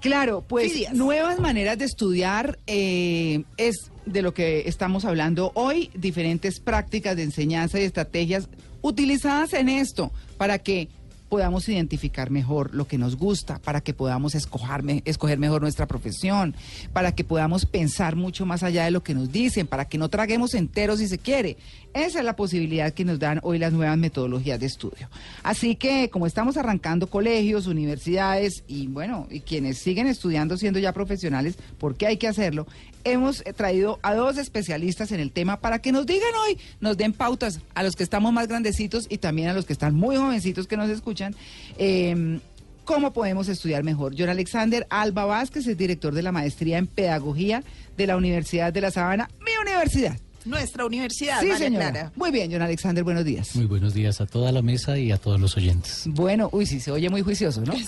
[0.00, 6.60] Claro, pues nuevas maneras de estudiar eh, es de lo que estamos hablando hoy, diferentes
[6.60, 8.48] prácticas de enseñanza y estrategias
[8.80, 10.88] utilizadas en esto para que
[11.28, 16.54] podamos identificar mejor lo que nos gusta, para que podamos escoger, escoger mejor nuestra profesión,
[16.92, 20.08] para que podamos pensar mucho más allá de lo que nos dicen, para que no
[20.08, 21.56] traguemos enteros si se quiere.
[21.94, 25.08] Esa es la posibilidad que nos dan hoy las nuevas metodologías de estudio.
[25.42, 30.92] Así que como estamos arrancando colegios, universidades y bueno, y quienes siguen estudiando siendo ya
[30.92, 32.66] profesionales, porque hay que hacerlo,
[33.04, 36.96] hemos eh, traído a dos especialistas en el tema para que nos digan hoy, nos
[36.96, 40.16] den pautas a los que estamos más grandecitos y también a los que están muy
[40.16, 41.34] jovencitos que nos escuchan.
[41.78, 42.40] eh,
[42.88, 44.14] ¿Cómo podemos estudiar mejor?
[44.18, 47.62] John Alexander Alba Vázquez es director de la maestría en Pedagogía
[47.98, 50.18] de la Universidad de La Sabana, mi universidad.
[50.48, 51.90] Nuestra universidad, Sí, María señora.
[51.90, 52.12] Clara.
[52.16, 53.54] Muy bien, John Alexander, buenos días.
[53.54, 56.04] Muy buenos días a toda la mesa y a todos los oyentes.
[56.06, 57.74] Bueno, uy, sí, se oye muy juicioso, ¿no?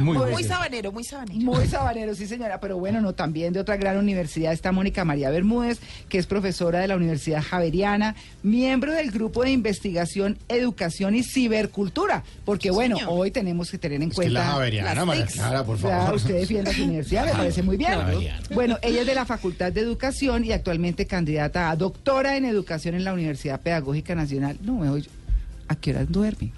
[0.00, 0.48] Muy Muy, bien.
[0.48, 1.38] sabanero, muy sabanero.
[1.40, 5.30] Muy sabanero, sí señora, pero bueno, no, también de otra gran universidad está Mónica María
[5.30, 11.22] Bermúdez, que es profesora de la Universidad Javeriana, miembro del grupo de investigación, educación y
[11.22, 13.12] cibercultura, porque bueno, señor.
[13.12, 14.40] hoy tenemos que tener en Es que cuenta...
[14.40, 15.26] la Javeriana, las María.
[15.26, 16.14] Clara, por Ya, favor.
[16.16, 17.92] usted defiende a su universidad, me parece muy bien.
[17.92, 18.40] Javeriana.
[18.52, 22.94] Bueno, ella es de la Facultad de Educación y actualmente candidata a doctora en educación
[22.94, 24.58] en la Universidad Pedagógica Nacional.
[24.62, 25.08] No, me oye,
[25.68, 26.52] ¿a qué horas duerme?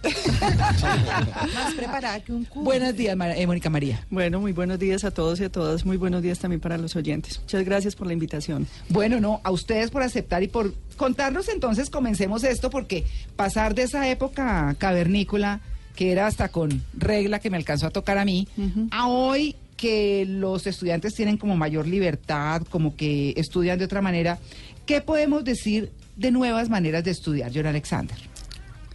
[1.55, 2.65] Más preparada que un cubo.
[2.65, 4.05] Buenos días, Mar- eh, Mónica María.
[4.11, 5.85] Bueno, muy buenos días a todos y a todas.
[5.85, 7.41] Muy buenos días también para los oyentes.
[7.41, 8.67] Muchas gracias por la invitación.
[8.89, 13.05] Bueno, no, a ustedes por aceptar y por contarnos entonces, comencemos esto, porque
[13.37, 15.61] pasar de esa época cavernícola,
[15.95, 18.47] que era hasta con regla que me alcanzó a tocar a mí,
[18.91, 24.39] a hoy que los estudiantes tienen como mayor libertad, como que estudian de otra manera,
[24.85, 28.17] ¿qué podemos decir de nuevas maneras de estudiar, John Alexander?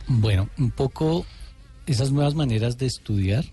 [0.08, 1.26] Bueno, un poco
[1.88, 3.46] esas nuevas maneras de estudiar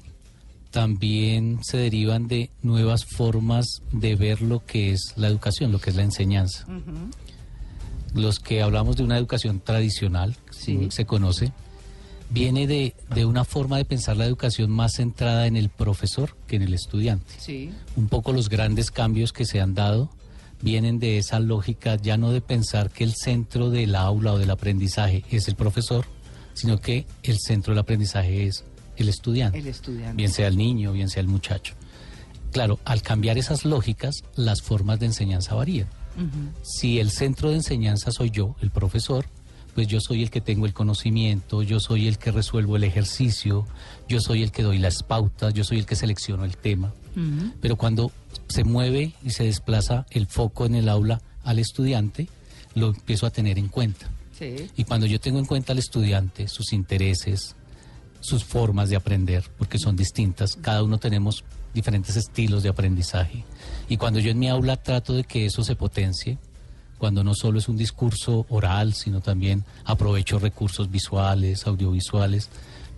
[0.70, 5.91] también se derivan de nuevas formas de ver lo que es la educación, lo que
[5.91, 6.67] es la enseñanza.
[8.15, 10.88] Los que hablamos de una educación tradicional, Sí.
[10.91, 11.53] se conoce,
[12.31, 16.57] viene de, de una forma de pensar la educación más centrada en el profesor que
[16.57, 17.35] en el estudiante.
[17.39, 17.71] Sí.
[17.97, 20.11] un poco los grandes cambios que se han dado
[20.63, 24.51] vienen de esa lógica ya no de pensar que el centro del aula o del
[24.51, 26.05] aprendizaje es el profesor,
[26.55, 28.65] sino que el centro del aprendizaje es
[28.97, 30.17] el estudiante, El estudiante.
[30.17, 31.75] bien sea el niño, bien sea el muchacho.
[32.53, 35.89] Claro, al cambiar esas lógicas, las formas de enseñanza varían.
[36.62, 39.25] Si el centro de enseñanza soy yo, el profesor,
[39.70, 43.66] pues yo soy el que tengo el conocimiento, yo soy el que resuelvo el ejercicio,
[44.08, 46.92] yo soy el que doy las pautas, yo soy el que selecciono el tema.
[47.60, 48.12] Pero cuando
[48.48, 52.28] se mueve y se desplaza el foco en el aula al estudiante,
[52.75, 54.08] lo empiezo a tener en cuenta.
[54.38, 54.70] Sí.
[54.76, 57.56] Y cuando yo tengo en cuenta al estudiante, sus intereses,
[58.20, 61.44] sus formas de aprender, porque son distintas, cada uno tenemos
[61.75, 63.44] diferentes estilos de aprendizaje.
[63.88, 66.38] Y cuando yo en mi aula trato de que eso se potencie,
[67.00, 72.50] cuando no solo es un discurso oral, sino también aprovecho recursos visuales, audiovisuales,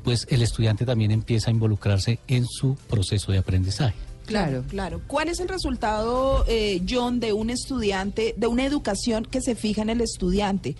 [0.02, 3.94] pues el estudiante también empieza a involucrarse en su proceso de aprendizaje.
[4.26, 4.64] Claro.
[4.68, 5.00] Claro.
[5.06, 9.82] ¿Cuál es el resultado, eh, John, de un estudiante, de una educación que se fija
[9.82, 10.76] en el estudiante?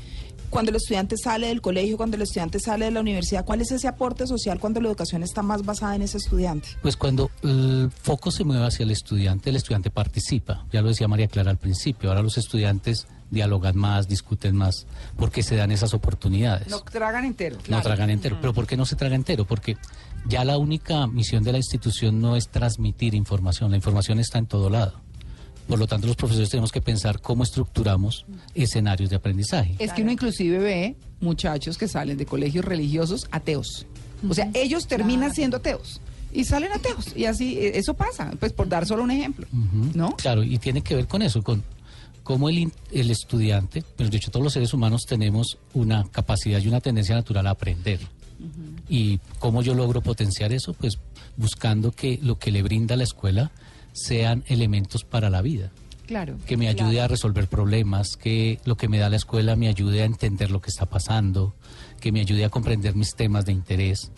[0.53, 3.73] Cuando el estudiante sale del colegio, cuando el estudiante sale de la universidad, ¿cuál es
[3.73, 6.69] ese aporte social cuando la educación está más basada en ese estudiante?
[6.83, 10.67] Pues cuando el foco se mueve hacia el estudiante, el estudiante participa.
[10.71, 12.11] Ya lo decía María Clara al principio.
[12.11, 14.87] Ahora los estudiantes dialogan más, discuten más,
[15.17, 16.69] porque se dan esas oportunidades.
[16.69, 17.57] No tragan entero.
[17.69, 18.37] No tragan entero.
[18.39, 19.47] ¿Pero por qué no se traga entero?
[19.47, 19.79] Porque
[20.27, 23.71] ya la única misión de la institución no es transmitir información.
[23.71, 25.01] La información está en todo lado.
[25.69, 29.75] Por lo tanto, los profesores tenemos que pensar cómo estructuramos escenarios de aprendizaje.
[29.78, 33.87] Es que uno inclusive ve muchachos que salen de colegios religiosos ateos.
[34.28, 36.01] O sea, ellos terminan siendo ateos
[36.33, 37.17] y salen ateos.
[37.17, 39.47] Y así, eh, eso pasa, pues por dar solo un ejemplo.
[39.95, 40.17] ¿No?
[40.17, 41.62] Claro, y tiene que ver con eso, con
[42.22, 46.61] cómo el, in- el estudiante, pero de hecho todos los seres humanos tenemos una capacidad
[46.61, 48.01] y una tendencia natural a aprender.
[48.89, 50.99] Y cómo yo logro potenciar eso, pues
[51.37, 53.53] buscando que lo que le brinda la escuela
[53.92, 55.71] sean elementos para la vida,
[56.06, 56.36] Claro.
[56.47, 60.03] que me ayude a resolver problemas, que lo que me da la escuela me ayude
[60.03, 61.54] a entender lo que está pasando,
[62.00, 64.10] que me ayude a comprender mis temas de interés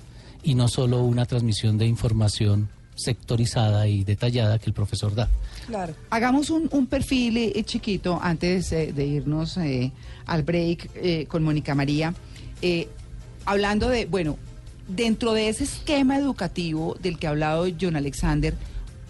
[0.42, 5.28] y no solo una transmisión de información sectorizada y detallada que el profesor da.
[5.66, 5.94] Claro.
[6.10, 9.90] Hagamos un, un perfil eh, chiquito antes eh, de irnos eh,
[10.26, 12.14] al break eh, con Mónica María.
[12.62, 12.88] Eh,
[13.46, 14.38] hablando de, bueno,
[14.88, 18.54] dentro de ese esquema educativo del que ha hablado John Alexander,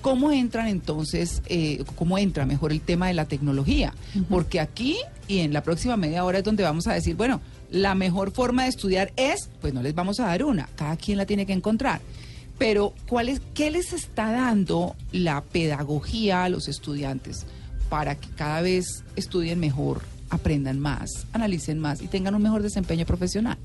[0.04, 3.94] ¿cómo entran entonces, eh, cómo entra mejor el tema de la tecnología?
[4.28, 4.98] Porque aquí
[5.28, 7.40] y en la próxima media hora es donde vamos a decir, bueno,
[7.70, 11.16] la mejor forma de estudiar es, pues no les vamos a dar una, cada quien
[11.16, 12.02] la tiene que encontrar.
[12.58, 17.46] Pero ¿cuál es, ¿qué les está dando la pedagogía a los estudiantes
[17.88, 20.02] para que cada vez estudien mejor,
[20.34, 23.56] aprendan más, analicen más y tengan un mejor desempeño profesional?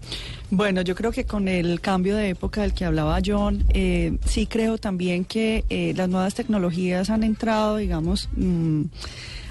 [0.50, 4.45] Bueno, yo creo que con el cambio de época del que hablaba John, eh, sí
[4.48, 8.83] creo también que eh, las nuevas tecnologías han entrado, digamos, mm,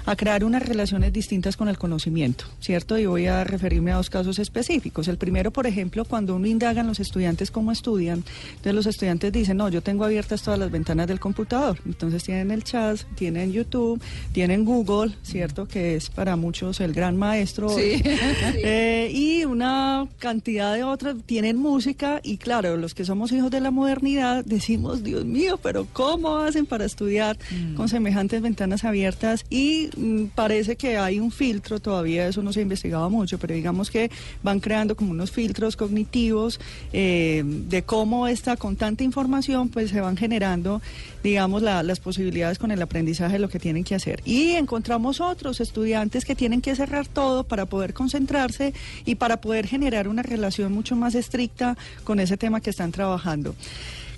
[0.09, 2.97] a crear unas relaciones distintas con el conocimiento, ¿cierto?
[2.97, 5.07] Y voy a referirme a dos casos específicos.
[5.07, 9.31] El primero, por ejemplo, cuando uno indaga en los estudiantes cómo estudian, entonces los estudiantes
[9.31, 11.79] dicen, no, yo tengo abiertas todas las ventanas del computador.
[11.85, 14.01] Entonces tienen el chat, tienen YouTube,
[14.31, 15.67] tienen Google, ¿cierto?
[15.67, 17.69] Que es para muchos el gran maestro.
[17.69, 18.01] Sí.
[18.61, 23.61] Eh, y una cantidad de otras, tienen música y claro, los que somos hijos de
[23.61, 27.75] la modernidad decimos, Dios mío, pero ¿cómo hacen para estudiar Mm.
[27.75, 29.45] con semejantes ventanas abiertas?
[29.49, 29.89] Y
[30.35, 34.09] parece que hay un filtro, todavía eso no se ha investigado mucho, pero digamos que
[34.43, 36.59] van creando como unos filtros cognitivos
[36.93, 40.81] eh, de cómo está con tanta información, pues se van generando,
[41.23, 44.21] digamos, la- las posibilidades con el aprendizaje de lo que tienen que hacer.
[44.25, 48.73] Y encontramos otros estudiantes que tienen que cerrar todo para poder concentrarse
[49.05, 53.55] y para poder generar una relación mucho más estricta con ese tema que están trabajando.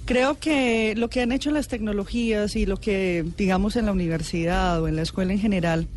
[0.05, 4.81] Creo que lo que han hecho las tecnologías y lo que, digamos, en la universidad
[4.81, 5.87] o en la escuela en general,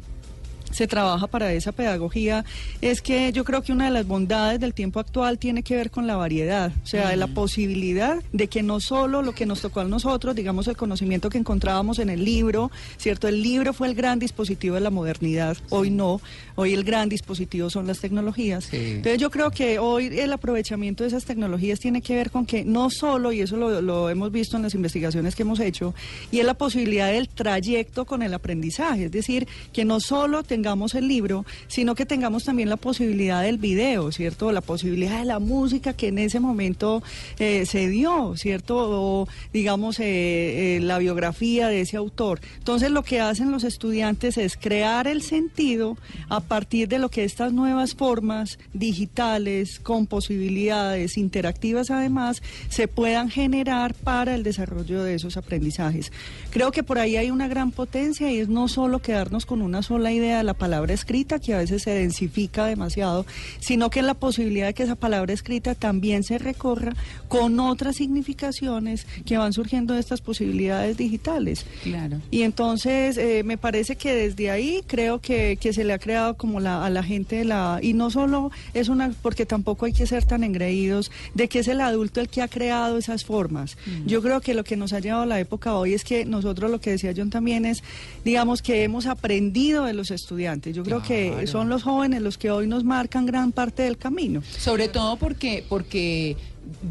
[0.74, 2.44] se trabaja para esa pedagogía
[2.80, 5.90] es que yo creo que una de las bondades del tiempo actual tiene que ver
[5.90, 9.60] con la variedad, o sea, de la posibilidad de que no solo lo que nos
[9.60, 13.28] tocó a nosotros, digamos el conocimiento que encontrábamos en el libro, ¿cierto?
[13.28, 16.20] El libro fue el gran dispositivo de la modernidad, hoy no,
[16.56, 18.64] hoy el gran dispositivo son las tecnologías.
[18.64, 18.76] Sí.
[18.76, 22.64] Entonces yo creo que hoy el aprovechamiento de esas tecnologías tiene que ver con que
[22.64, 25.94] no solo, y eso lo, lo hemos visto en las investigaciones que hemos hecho,
[26.32, 30.63] y es la posibilidad del trayecto con el aprendizaje, es decir, que no solo tengamos
[30.94, 34.50] el libro, sino que tengamos también la posibilidad del video, ¿cierto?
[34.50, 37.02] La posibilidad de la música que en ese momento
[37.38, 38.76] eh, se dio, ¿cierto?
[38.78, 42.40] O digamos eh, eh, la biografía de ese autor.
[42.58, 47.24] Entonces lo que hacen los estudiantes es crear el sentido a partir de lo que
[47.24, 55.14] estas nuevas formas digitales, con posibilidades interactivas además, se puedan generar para el desarrollo de
[55.14, 56.10] esos aprendizajes.
[56.50, 59.82] Creo que por ahí hay una gran potencia y es no solo quedarnos con una
[59.82, 63.26] sola idea de la palabra escrita, que a veces se densifica demasiado,
[63.60, 66.94] sino que la posibilidad de que esa palabra escrita también se recorra
[67.28, 71.66] con otras significaciones que van surgiendo de estas posibilidades digitales.
[71.82, 72.20] Claro.
[72.30, 76.36] Y entonces eh, me parece que desde ahí creo que, que se le ha creado
[76.36, 77.78] como la, a la gente la...
[77.82, 79.12] Y no solo es una...
[79.22, 82.48] porque tampoco hay que ser tan engreídos de que es el adulto el que ha
[82.48, 83.76] creado esas formas.
[84.06, 86.70] Yo creo que lo que nos ha llevado a la época hoy es que nosotros
[86.70, 87.82] lo que decía John también es,
[88.24, 90.43] digamos, que hemos aprendido de los estudiantes.
[90.72, 94.42] Yo creo que son los jóvenes los que hoy nos marcan gran parte del camino.
[94.58, 96.36] Sobre todo porque, porque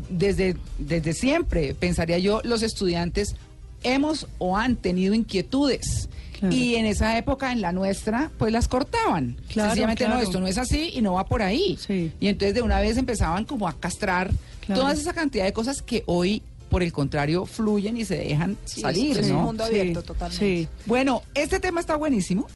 [0.10, 3.36] desde, desde siempre, pensaría yo, los estudiantes
[3.84, 6.10] hemos o han tenido inquietudes.
[6.40, 6.56] Claro.
[6.56, 9.38] Y en esa época, en la nuestra, pues las cortaban.
[9.50, 11.78] Claro, Sencillamente, no, esto no es así y no va por ahí.
[11.80, 12.12] Sí.
[12.20, 14.32] Y entonces de una vez empezaban como a castrar
[14.68, 16.42] toda esa cantidad de cosas que hoy,
[16.74, 19.38] por el contrario, fluyen y se dejan Sí, salir, es ¿no?
[19.38, 20.44] un mundo abierto totalmente.
[20.44, 20.68] Sí.
[20.88, 22.48] Bueno, este tema está buenísimo.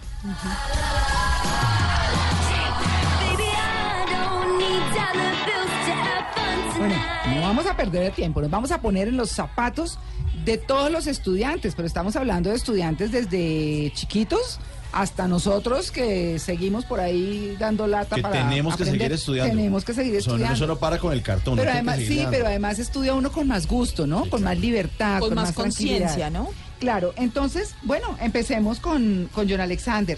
[6.78, 6.96] Bueno,
[7.34, 9.98] no vamos a perder el tiempo, nos vamos a poner en los zapatos
[10.46, 14.60] de todos los estudiantes, pero estamos hablando de estudiantes desde chiquitos
[15.00, 19.02] hasta nosotros que seguimos por ahí dando lata que para tenemos que aprender.
[19.02, 19.56] seguir estudiando.
[19.56, 20.56] Tenemos que seguir Eso no- estudiando.
[20.56, 21.56] Eso no para con el cartón.
[21.56, 22.32] pero que además, sí, dando.
[22.32, 24.28] pero además estudia uno con más gusto, ¿no?
[24.28, 26.50] Con más libertad, Con más conciencia, ¿no?
[26.80, 30.18] Claro, entonces, bueno, empecemos con, con John Alexander.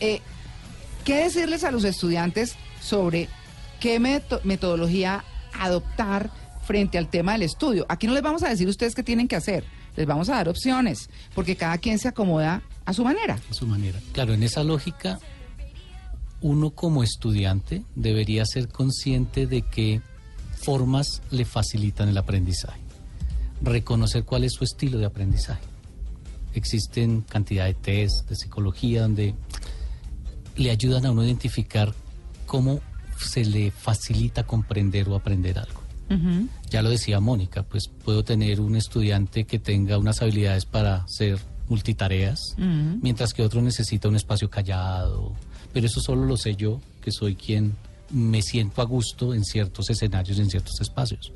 [0.00, 0.20] Eh,
[1.04, 3.28] ¿Qué decirles a los estudiantes sobre
[3.80, 5.24] qué meto- metodología
[5.58, 6.30] adoptar
[6.64, 7.86] frente al tema del estudio?
[7.88, 9.64] Aquí no les vamos a decir ustedes qué tienen que hacer,
[9.98, 13.36] les vamos a dar opciones, porque cada quien se acomoda a su manera.
[13.50, 13.98] a su manera.
[14.12, 15.18] Claro, en esa lógica,
[16.40, 20.00] uno como estudiante debería ser consciente de qué
[20.54, 22.80] formas le facilitan el aprendizaje.
[23.60, 25.64] Reconocer cuál es su estilo de aprendizaje.
[26.54, 29.34] Existen cantidad de test de psicología donde
[30.54, 31.92] le ayudan a uno a identificar
[32.46, 32.80] cómo
[33.18, 35.82] se le facilita comprender o aprender algo.
[36.70, 41.38] Ya lo decía Mónica, pues puedo tener un estudiante que tenga unas habilidades para hacer
[41.68, 45.32] multitareas, mientras que otro necesita un espacio callado.
[45.72, 47.74] Pero eso solo lo sé yo, que soy quien
[48.10, 51.32] me siento a gusto en ciertos escenarios, en ciertos espacios.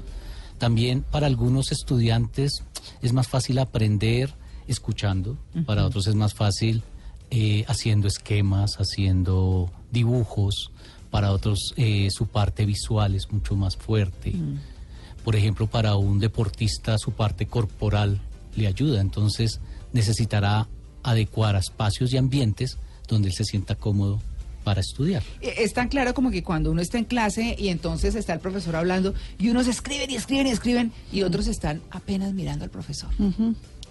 [0.58, 2.62] También para algunos estudiantes
[3.02, 4.34] es más fácil aprender
[4.68, 5.36] escuchando,
[5.66, 6.82] para otros es más fácil
[7.30, 10.70] eh, haciendo esquemas, haciendo dibujos,
[11.10, 14.34] para otros eh, su parte visual es mucho más fuerte.
[15.24, 18.20] Por ejemplo, para un deportista su parte corporal
[18.56, 19.60] le ayuda, entonces
[19.92, 20.68] necesitará
[21.02, 22.76] adecuar a espacios y ambientes
[23.08, 24.20] donde él se sienta cómodo
[24.64, 25.22] para estudiar.
[25.40, 28.40] Eh, Es tan claro como que cuando uno está en clase y entonces está el
[28.40, 32.70] profesor hablando y unos escriben y escriben y escriben y otros están apenas mirando al
[32.70, 33.10] profesor.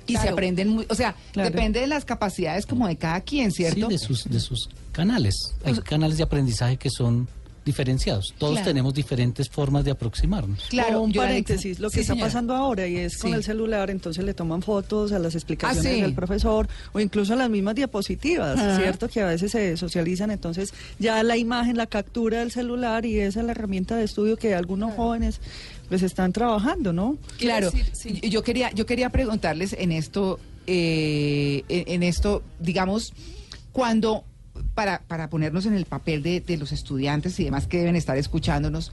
[0.07, 1.49] Y se aprenden, muy, o sea, Claro.
[1.49, 3.87] depende de las capacidades como de cada quien, ¿cierto?
[3.87, 5.35] Sí, de sus, de sus canales.
[5.63, 7.27] Hay canales de aprendizaje que son
[7.63, 8.33] diferenciados.
[8.37, 8.67] Todos Claro.
[8.67, 10.65] tenemos diferentes formas de aproximarnos.
[10.69, 12.27] Claro, O un paréntesis, lo que Sí, está señora.
[12.27, 13.37] pasando ahora y es con Sí.
[13.37, 16.01] el celular, entonces le toman fotos a las explicaciones Ah, sí.
[16.01, 18.77] del profesor o incluso a las mismas diapositivas, Ajá.
[18.77, 19.07] ¿cierto?
[19.09, 23.41] Que a veces se socializan, entonces ya la imagen, la captura del celular y esa
[23.41, 25.39] es la herramienta de estudio que algunos jóvenes
[25.89, 27.17] pues están trabajando, ¿no?
[27.37, 28.19] Claro, decir, sí.
[28.21, 33.13] y- yo quería, yo quería preguntarles en esto, eh, en, en esto, digamos,
[33.71, 34.23] cuando
[34.81, 38.17] para, para ponernos en el papel de, de los estudiantes y demás que deben estar
[38.17, 38.91] escuchándonos,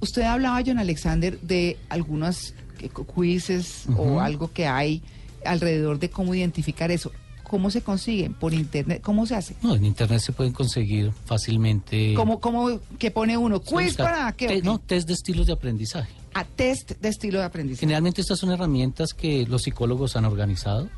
[0.00, 5.00] usted hablaba, John Alexander, de algunos eh, quizzes o algo que hay
[5.44, 7.12] alrededor de cómo identificar eso.
[7.44, 8.34] ¿Cómo se consiguen?
[8.34, 9.00] ¿Por internet?
[9.00, 9.54] ¿Cómo se hace?
[9.62, 12.14] No, en internet se pueden conseguir fácilmente.
[12.14, 13.60] ¿Cómo, cómo que pone uno?
[13.60, 14.48] ¿Quiz para qué?
[14.48, 14.62] te- o qué?
[14.64, 16.10] No, test de estilos de aprendizaje.
[16.34, 17.80] A test de estilo de aprendizaje.
[17.82, 20.88] Generalmente estas son herramientas que los psicólogos han organizado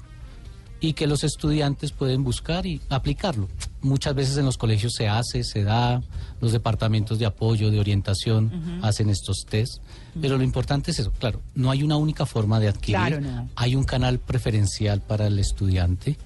[0.81, 3.49] y que los estudiantes pueden buscar y aplicarlo.
[3.81, 6.03] Muchas veces en los colegios se hace, se da,
[6.41, 9.79] los departamentos de apoyo, de orientación hacen estos test,
[10.21, 13.49] pero lo importante es eso, claro, no hay una única forma de adquirir, Claro, no.
[13.57, 16.17] hay un canal preferencial para el estudiante.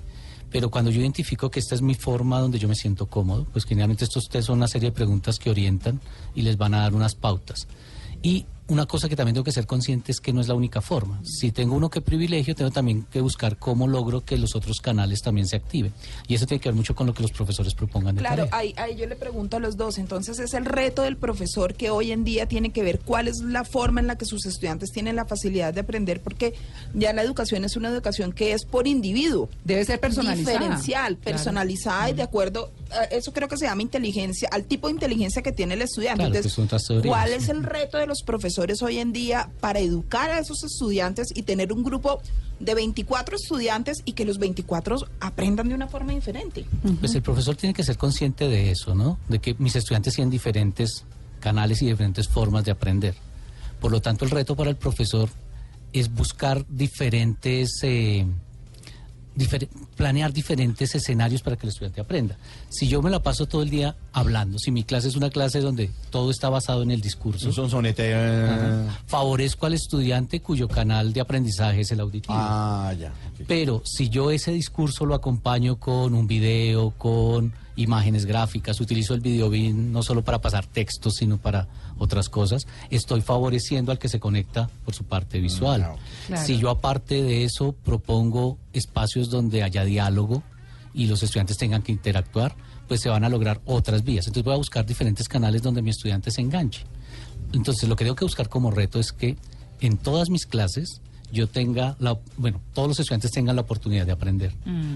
[0.50, 3.67] Pero cuando yo identifico que esta es mi forma donde yo me siento cómodo, pues
[3.67, 6.00] generalmente estos test son una serie de preguntas que orientan
[6.35, 7.69] y les van a dar unas pautas.
[8.23, 10.80] Y una cosa que también tengo que ser consciente es que no es la única
[10.80, 11.20] forma.
[11.25, 15.22] Si tengo uno que privilegio, tengo también que buscar cómo logro que los otros canales
[15.22, 15.92] también se activen.
[16.26, 18.75] Y eso tiene que ver mucho con lo que los profesores propongan de Claro, ahí,
[18.76, 22.12] ahí yo le pregunto a los dos, entonces es el reto del profesor que hoy
[22.12, 25.16] en día tiene que ver cuál es la forma en la que sus estudiantes tienen
[25.16, 26.52] la facilidad de aprender, porque
[26.94, 29.48] ya la educación es una educación que es por individuo.
[29.64, 30.58] Debe ser personalizada.
[30.58, 31.25] Diferencial, Claro.
[31.25, 35.40] personalizada y de acuerdo, a- eso creo que se llama inteligencia, al tipo de inteligencia
[35.40, 36.25] que tiene el estudiante.
[36.25, 37.02] Claro, Entonces.
[37.06, 41.28] ¿cuál es el reto de los profesores hoy en día para educar a esos estudiantes
[41.34, 42.20] y tener un grupo
[42.58, 46.66] de 24 estudiantes y que los 24 aprendan de una forma diferente?
[47.00, 49.18] Pues el profesor tiene que ser consciente de eso, ¿no?
[49.28, 51.04] De que mis estudiantes tienen diferentes
[51.40, 53.14] canales y diferentes formas de aprender.
[53.80, 55.28] Por lo tanto, el reto para el profesor
[55.92, 58.26] es buscar diferentes, eh,
[59.38, 62.37] difer- planear diferentes escenarios para que el estudiante aprenda.
[62.68, 65.61] Si yo me la paso todo el día hablando, si mi clase es una clase
[65.61, 68.14] donde todo está basado en el discurso, Son sonete.
[68.14, 72.35] ajá, favorezco al estudiante cuyo canal de aprendizaje es el auditivo.
[72.37, 73.12] Ah, ya.
[73.47, 79.20] Pero si yo ese discurso lo acompaño con un video, con imágenes gráficas, utilizo el
[79.20, 81.68] video bin no solo para pasar textos, sino para
[81.99, 85.80] otras cosas, estoy favoreciendo al que se conecta por su parte visual.
[85.80, 85.99] claro.
[86.26, 86.47] Claro.
[86.47, 90.42] Si yo aparte de eso propongo espacios donde haya diálogo
[90.92, 92.56] y los estudiantes tengan que interactuar,
[92.88, 94.26] pues se van a lograr otras vías.
[94.26, 96.85] Entonces voy a buscar diferentes canales donde mi estudiante se enganche.
[97.52, 99.37] Entonces lo que tengo que buscar como reto es que
[99.80, 101.00] en todas mis clases
[101.32, 104.52] yo tenga la, bueno, todos los estudiantes tengan la oportunidad de aprender.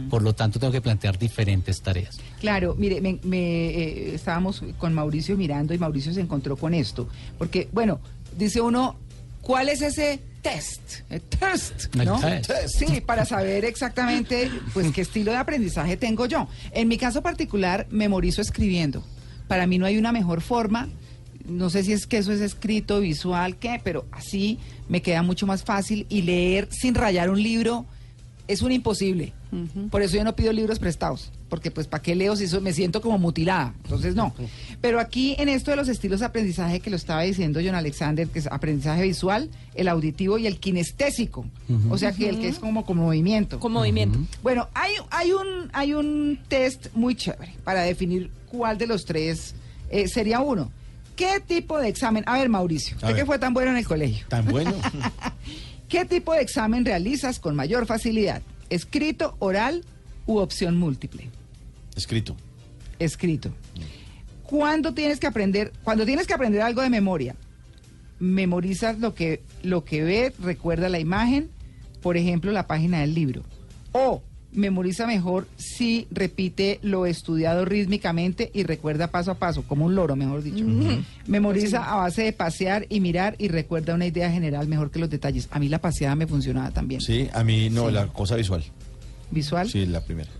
[0.08, 2.18] Por lo tanto, tengo que plantear diferentes tareas.
[2.40, 7.08] Claro, mire, me, me, eh, estábamos con Mauricio mirando y Mauricio se encontró con esto.
[7.38, 8.00] Porque, bueno,
[8.36, 8.96] dice uno,
[9.40, 11.00] ¿cuál es ese test?
[11.10, 12.18] El test, El ¿no?
[12.20, 12.50] test.
[12.66, 16.48] Sí, para saber exactamente, pues, qué estilo de aprendizaje tengo yo.
[16.72, 19.04] En mi caso particular, memorizo escribiendo.
[19.48, 20.88] Para mí no hay una mejor forma.
[21.46, 24.58] No sé si es que eso es escrito, visual, qué, pero así
[24.88, 27.86] me queda mucho más fácil y leer sin rayar un libro
[28.48, 29.32] es un imposible.
[29.90, 32.72] Por eso yo no pido libros prestados, porque pues para qué leo si eso me
[32.72, 33.74] siento como mutilada.
[33.84, 34.34] Entonces no.
[34.80, 38.26] Pero aquí en esto de los estilos de aprendizaje que lo estaba diciendo John Alexander,
[38.28, 41.44] que es aprendizaje visual, el auditivo y el kinestésico.
[41.90, 43.60] O sea que el que es como con movimiento.
[43.60, 44.18] Con movimiento.
[44.42, 49.54] Bueno, hay, hay, un, hay un test muy chévere para definir cuál de los tres
[49.90, 50.70] eh, sería uno.
[51.16, 52.24] ¿Qué tipo de examen?
[52.26, 54.26] A ver, Mauricio, usted que fue tan bueno en el colegio.
[54.28, 54.72] Tan bueno.
[55.88, 58.42] ¿Qué tipo de examen realizas con mayor facilidad?
[58.70, 59.84] ¿Escrito, oral
[60.26, 61.28] u opción múltiple?
[61.94, 62.34] Escrito.
[62.98, 63.52] Escrito.
[64.44, 65.72] ¿Cuándo tienes que aprender?
[65.82, 67.36] Cuando tienes que aprender algo de memoria,
[68.18, 71.50] memorizas lo que, lo que ves, recuerda la imagen,
[72.00, 73.42] por ejemplo, la página del libro.
[73.92, 74.22] O
[74.52, 80.16] memoriza mejor si repite lo estudiado rítmicamente y recuerda paso a paso, como un loro,
[80.16, 80.64] mejor dicho.
[81.26, 85.10] Memoriza a base de pasear y mirar y recuerda una idea general mejor que los
[85.10, 85.48] detalles.
[85.50, 87.00] A mí la paseada me funcionaba también.
[87.00, 88.62] Sí, a mí no, la cosa visual.
[89.30, 89.68] ¿Visual?
[89.68, 90.30] Sí, la primera.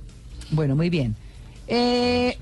[0.51, 1.17] Bueno, muy bien.
[1.67, 2.37] Eh,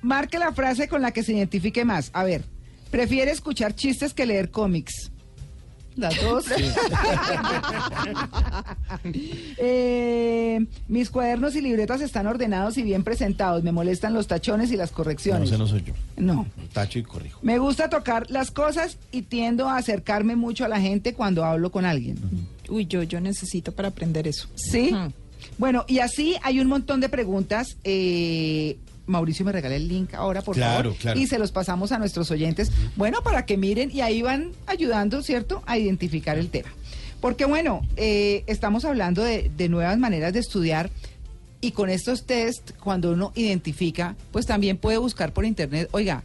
[0.00, 2.10] marque la frase con la que se identifique más.
[2.12, 2.44] A ver,
[2.90, 5.10] ¿prefiere escuchar chistes que leer cómics?
[5.96, 6.44] Las dos.
[9.58, 13.62] Eh, mis cuadernos y libretas están ordenados y bien presentados.
[13.62, 15.48] Me molestan los tachones y las No, correcciones.
[15.48, 15.92] ese no soy yo.
[16.16, 16.46] No.
[16.72, 17.38] Tacho y corrijo.
[17.42, 21.70] Me gusta tocar las cosas y tiendo a acercarme mucho a la gente cuando hablo
[21.70, 22.18] con alguien.
[22.68, 24.48] Uy, yo, yo necesito para aprender eso.
[24.54, 24.92] ¿Sí?
[25.58, 27.76] Bueno, y así hay un montón de preguntas.
[27.84, 28.78] eh,
[29.12, 30.98] Mauricio me regala el link ahora, por Claro, favor.
[30.98, 31.20] claro.
[31.20, 32.72] Y se los pasamos a nuestros oyentes.
[32.96, 36.70] Bueno, para que miren y ahí van ayudando, ¿cierto?, a identificar el tema.
[37.20, 40.90] Porque bueno, eh, estamos hablando de, de nuevas maneras de estudiar
[41.60, 46.24] y con estos test, cuando uno identifica, pues también puede buscar por internet, oiga,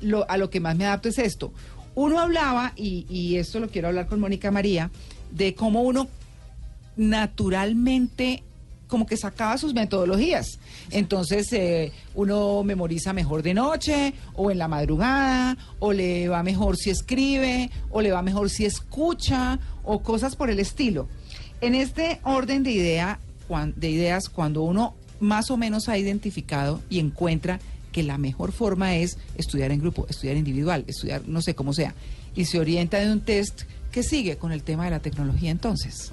[0.00, 1.52] lo, a lo que más me adapto es esto.
[1.94, 4.90] Uno hablaba, y, y esto lo quiero hablar con Mónica María,
[5.30, 6.08] de cómo uno
[6.96, 8.42] naturalmente
[8.92, 10.58] como que sacaba sus metodologías.
[10.90, 16.76] Entonces eh, uno memoriza mejor de noche o en la madrugada, o le va mejor
[16.76, 21.08] si escribe, o le va mejor si escucha, o cosas por el estilo.
[21.62, 23.18] En este orden de, idea,
[23.76, 27.60] de ideas, cuando uno más o menos ha identificado y encuentra
[27.92, 31.94] que la mejor forma es estudiar en grupo, estudiar individual, estudiar no sé cómo sea,
[32.34, 36.12] y se orienta de un test que sigue con el tema de la tecnología entonces.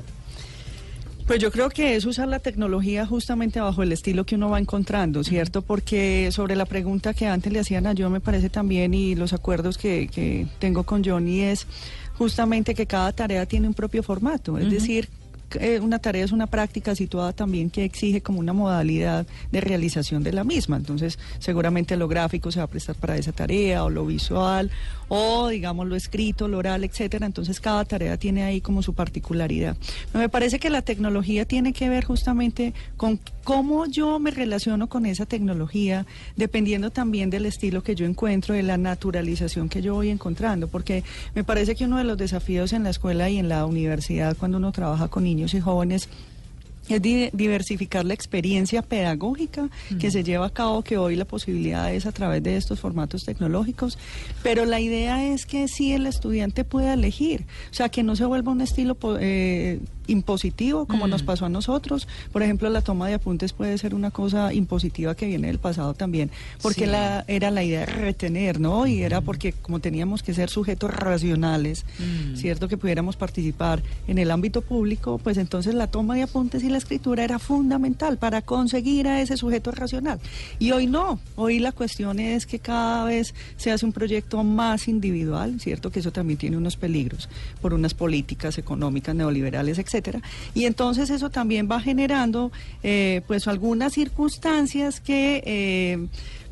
[1.30, 4.58] Pues yo creo que es usar la tecnología justamente bajo el estilo que uno va
[4.58, 5.62] encontrando, ¿cierto?
[5.62, 9.32] Porque sobre la pregunta que antes le hacían a yo me parece también y los
[9.32, 11.68] acuerdos que, que tengo con Johnny es
[12.18, 15.08] justamente que cada tarea tiene un propio formato, es decir,
[15.56, 20.24] eh, una tarea es una práctica situada también que exige como una modalidad de realización
[20.24, 20.78] de la misma.
[20.78, 24.70] Entonces, seguramente lo gráfico se va a prestar para esa tarea, o lo visual,
[25.10, 27.26] o digamos lo escrito, lo oral, etcétera.
[27.26, 29.76] Entonces, cada tarea tiene ahí como su particularidad.
[30.14, 35.06] Me parece que la tecnología tiene que ver justamente con cómo yo me relaciono con
[35.06, 40.10] esa tecnología, dependiendo también del estilo que yo encuentro, de la naturalización que yo voy
[40.10, 41.04] encontrando, porque
[41.36, 44.58] me parece que uno de los desafíos en la escuela y en la universidad cuando
[44.58, 46.10] uno trabaja con niños y jóvenes
[46.96, 51.94] es di- diversificar la experiencia pedagógica que se lleva a cabo, que hoy la posibilidad
[51.94, 53.98] es a través de estos formatos tecnológicos,
[54.44, 58.26] pero la idea es que sí el estudiante pueda elegir, o sea, que no se
[58.26, 62.08] vuelva un estilo eh, impositivo como nos pasó a nosotros.
[62.32, 65.94] Por ejemplo, la toma de apuntes puede ser una cosa impositiva que viene del pasado
[65.94, 66.92] también, porque Sí.
[66.92, 68.88] la, era la idea de retener, ¿no?
[68.88, 71.86] Y era porque como teníamos que ser sujetos racionales,
[72.36, 72.68] ¿cierto?
[72.68, 76.78] Que pudiéramos participar en el ámbito público, pues entonces la toma de apuntes y la
[76.78, 80.20] escritura era fundamental para conseguir a ese sujeto racional.
[80.60, 84.88] Y hoy no, hoy la cuestión es que cada vez se hace un proyecto más
[84.88, 85.92] individual, ¿cierto?
[85.92, 87.30] Que eso también tiene unos peligros
[87.62, 89.78] por unas políticas económicas neoliberales,
[90.54, 92.52] Y entonces eso también va generando,
[92.84, 96.08] eh, pues, algunas circunstancias que, eh,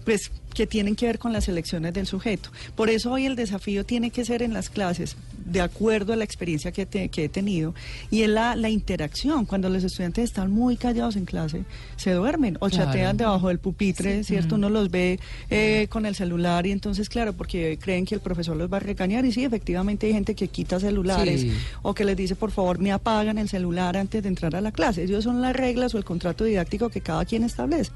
[0.05, 2.49] pues, que tienen que ver con las elecciones del sujeto.
[2.75, 5.15] Por eso hoy el desafío tiene que ser en las clases,
[5.45, 7.75] de acuerdo a la experiencia que, te- que he tenido,
[8.09, 9.45] y en la, la interacción.
[9.45, 11.63] Cuando los estudiantes están muy callados en clase,
[11.95, 12.85] se duermen o Claro.
[12.85, 14.55] chatean debajo del pupitre, ¿cierto?
[14.55, 15.19] Uno los ve
[15.51, 18.79] eh, con el celular y entonces, claro, porque creen que el profesor los va a
[18.79, 19.23] regañar.
[19.25, 21.51] Y sí, efectivamente hay gente que quita celulares Sí.
[21.83, 24.71] o que les dice, por favor, me apagan el celular antes de entrar a la
[24.71, 25.03] clase.
[25.03, 27.91] Esas son las reglas o el contrato didáctico que cada quien establece.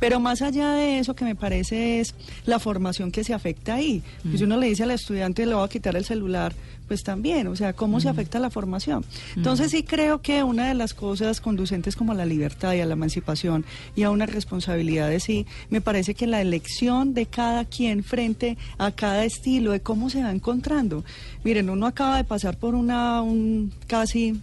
[0.00, 2.14] Pero más allá de eso, que me parece es
[2.44, 4.02] la formación que se afecta ahí.
[4.22, 6.54] Pues si uno le dice al estudiante, le va a quitar el celular,
[6.88, 9.04] pues también, o sea, cómo se afecta la formación.
[9.36, 12.86] Entonces sí creo que una de las cosas conducentes como a la libertad y a
[12.86, 13.64] la emancipación
[13.94, 18.56] y a una responsabilidad de sí, me parece que la elección de cada quien frente
[18.78, 21.04] a cada estilo, de cómo se va encontrando.
[21.44, 24.40] Miren, uno acaba de pasar por una, un casi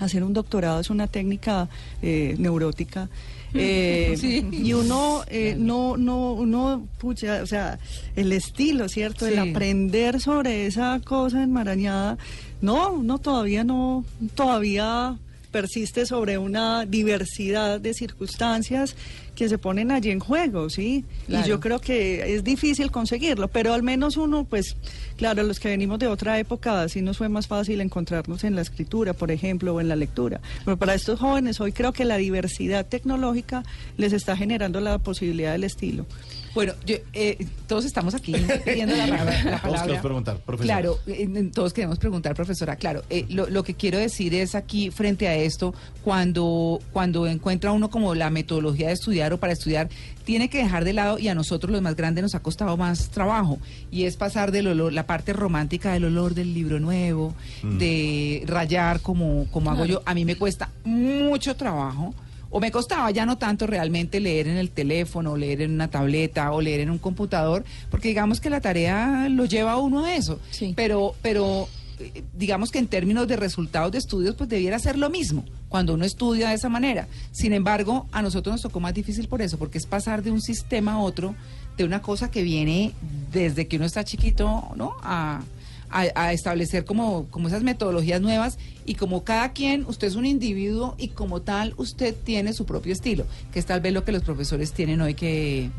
[0.00, 1.68] hacer un doctorado es una técnica
[2.02, 3.08] eh, neurótica.
[3.54, 4.46] Eh, Sí.
[4.52, 7.78] Y uno, eh, no, no, uno, pucha, o sea,
[8.16, 9.26] el estilo, ¿cierto?
[9.26, 12.18] El aprender sobre esa cosa enmarañada,
[12.60, 15.16] no, uno todavía no, todavía
[15.50, 18.96] persiste sobre una diversidad de circunstancias
[19.34, 21.04] que se ponen allí en juego, ¿sí?
[21.26, 21.46] Claro.
[21.46, 24.76] Y yo creo que es difícil conseguirlo, pero al menos uno, pues,
[25.16, 28.62] claro, los que venimos de otra época, sí nos fue más fácil encontrarnos en la
[28.62, 30.40] escritura, por ejemplo, o en la lectura.
[30.64, 33.62] Pero para estos jóvenes hoy creo que la diversidad tecnológica
[33.96, 36.06] les está generando la posibilidad del estilo.
[36.54, 38.34] Bueno, yo, eh, todos estamos aquí
[38.64, 39.82] pidiendo la, la- la Todos palabra.
[39.82, 40.74] queremos preguntar, profesora.
[40.80, 42.76] Claro, eh, todos queremos preguntar, profesora.
[42.76, 47.70] Claro, eh, lo, lo que quiero decir es aquí, frente a esto, cuando, cuando encuentra
[47.72, 49.88] uno como la metodología de estudiar o para estudiar,
[50.24, 53.10] tiene que dejar de lado, y a nosotros los más grandes nos ha costado más
[53.10, 53.58] trabajo,
[53.90, 59.00] y es pasar del olor, la parte romántica del olor del libro nuevo, de rayar
[59.00, 60.02] como, como hago yo.
[60.04, 62.14] A mí me cuesta mucho trabajo
[62.50, 65.88] o me costaba ya no tanto realmente leer en el teléfono, o leer en una
[65.88, 70.04] tableta o leer en un computador, porque digamos que la tarea lo lleva a uno
[70.04, 70.38] a eso.
[70.50, 70.72] Sí.
[70.76, 71.68] Pero, pero
[72.00, 75.94] eh, digamos que en términos de resultados de estudios, pues debiera ser lo mismo cuando
[75.94, 77.06] uno estudia de esa manera.
[77.30, 80.40] Sin embargo, a nosotros nos tocó más difícil por eso, porque es pasar de un
[80.40, 81.34] sistema a otro,
[81.76, 82.92] de una cosa que viene
[83.32, 84.96] desde que uno está chiquito, ¿no?
[85.02, 85.42] A,
[85.90, 90.26] a- a establecer como, como esas metodologías nuevas y como cada quien, usted es un
[90.26, 94.12] individuo y como tal usted tiene su propio estilo, que es tal vez lo que
[94.12, 95.70] los profesores tienen hoy que...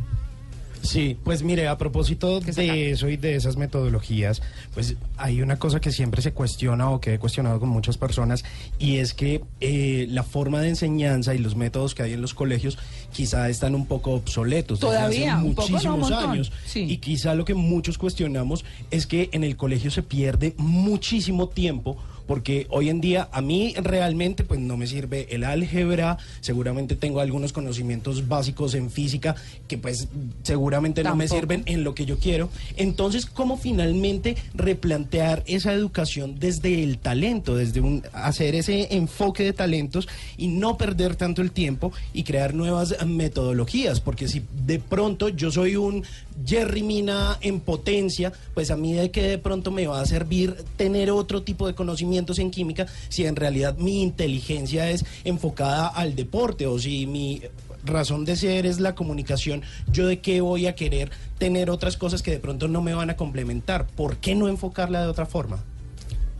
[0.82, 4.41] Sí, pues mire, a propósito de eso y de esas metodologías,
[4.74, 8.44] pues hay una cosa que siempre se cuestiona o que he cuestionado con muchas personas
[8.80, 12.34] y es que eh, la forma de enseñanza y los métodos que hay en los
[12.34, 12.78] colegios
[13.12, 14.80] quizá están un poco obsoletos.
[14.80, 16.52] desde Todavía, hace un poco, no, un muchísimos años.
[16.65, 16.82] Sí.
[16.82, 21.98] Y quizá lo que muchos cuestionamos es que en el colegio se pierde muchísimo tiempo
[22.28, 27.20] porque hoy en día a mí realmente pues no me sirve el álgebra, seguramente tengo
[27.20, 29.36] algunos conocimientos básicos en física
[29.68, 30.08] que pues
[30.44, 32.50] seguramente no me sirven en lo que yo quiero.
[32.78, 39.54] Entonces, ¿cómo finalmente replantear esa educación desde el talento, desde un hacer ese enfoque de
[39.54, 40.08] talentos
[40.38, 44.00] y no perder tanto el tiempo y crear nuevas metodologías?
[44.00, 46.04] Porque si de pronto yo soy un
[46.46, 50.56] Jerry Mina en potencia, pues a mí de que de pronto me va a servir
[50.78, 51.76] tener otro tipo de
[52.17, 57.41] en química si en realidad mi inteligencia es enfocada al deporte o si mi
[57.84, 62.21] razón de ser es la comunicación, yo de qué voy a querer tener otras cosas
[62.21, 63.88] que de pronto no me van a complementar.
[63.88, 65.63] ¿Por qué no enfocarla de otra forma?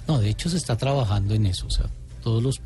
[0.08, 1.68] No, de hecho se está trabajando en eso.
[1.68, 1.88] O sea,
[2.22, 2.62] todos los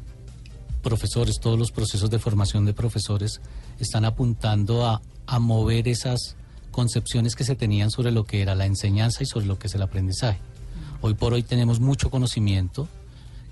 [0.81, 3.41] profesores, todos los procesos de formación de profesores
[3.79, 6.35] están apuntando a mover esas
[6.75, 9.75] concepciones que se tenían sobre lo que era la enseñanza y sobre lo que es
[9.75, 10.39] el aprendizaje.
[11.07, 12.87] Hoy por hoy tenemos mucho conocimiento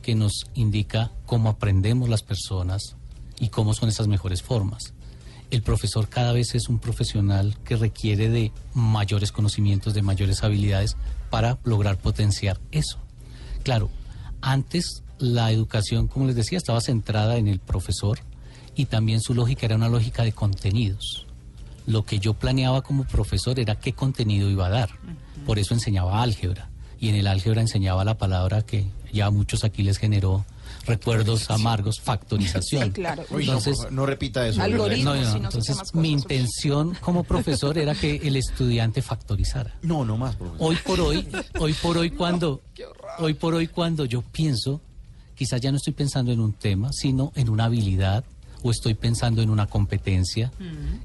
[0.02, 2.96] que nos indica cómo aprendemos las personas
[3.40, 4.96] y cómo son esas mejores formas.
[5.52, 10.98] El profesor cada vez es un profesional que requiere de mayores conocimientos, de mayores habilidades
[11.30, 12.98] para lograr potenciar eso.
[13.62, 13.92] Claro,
[14.42, 18.18] antes la educación, como les decía, estaba centrada en el profesor
[18.76, 21.28] y también su lógica era una lógica de contenidos.
[21.86, 24.90] Lo que yo planeaba como profesor era qué contenido iba a dar.
[25.46, 26.73] Por eso enseñaba álgebra.
[27.04, 30.46] Y en el álgebra enseñaba la palabra que ya a muchos aquí les generó
[30.86, 32.86] recuerdos amargos, factorización.
[32.86, 33.26] Sí, claro.
[33.30, 34.62] Uy, no, Entonces, repita eso.
[34.62, 35.14] Algoritmo.
[35.14, 39.76] no, no, entonces más mi intención como profesor era que el estudiante factorizara.
[39.82, 40.66] No, no más, profesor.
[40.66, 41.28] Hoy por hoy,
[41.60, 42.62] hoy por hoy cuando,
[43.20, 44.80] hoy por hoy cuando yo pienso,
[45.36, 48.24] quizás ya no estoy pensando en un tema, sino en una habilidad
[48.62, 50.54] o estoy pensando en una competencia,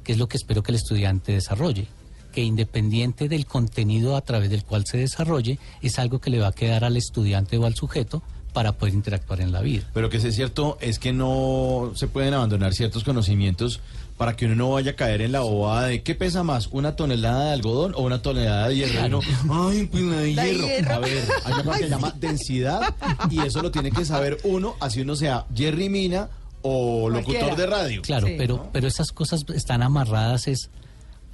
[0.04, 1.88] que es lo que espero que el estudiante desarrolle.
[2.32, 6.48] Que independiente del contenido a través del cual se desarrolle, es algo que le va
[6.48, 9.84] a quedar al estudiante o al sujeto para poder interactuar en la vida.
[9.94, 13.80] Pero que es cierto es que no se pueden abandonar ciertos conocimientos
[14.16, 16.66] para que uno no vaya a caer en la bobada de ¿qué pesa más?
[16.72, 19.20] ¿Una tonelada de algodón o una tonelada de hierro?
[19.50, 20.66] Ay, pues la de La hierro.
[20.66, 20.94] hierro.
[20.94, 22.94] A ver, hay una cosa que se llama densidad
[23.30, 26.28] y eso lo tiene que saber uno, así uno sea Jerry Mina
[26.62, 27.56] o locutor Cualquiera.
[27.56, 28.02] de radio.
[28.02, 28.34] Claro, Sí.
[28.36, 30.68] pero, pero esas cosas están amarradas es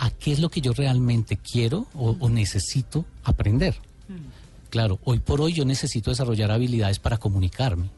[0.05, 3.75] a qué es lo que yo realmente quiero o, o necesito aprender.
[4.71, 7.89] Claro, hoy por hoy yo necesito desarrollar habilidades para comunicarme.